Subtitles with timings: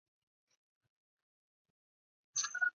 [0.03, 0.07] 常赈
[2.41, 2.65] 赡贫穷。